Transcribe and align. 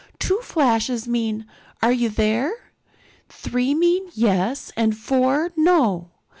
Two 0.17 0.39
flashes 0.41 1.07
mean, 1.07 1.45
'Are 1.83 1.91
you 1.91 2.09
there?' 2.09 2.71
Three 3.29 3.75
mean 3.75 4.09
'yes' 4.15 4.71
and 4.75 4.97
four 4.97 5.51
'no. 5.55 6.09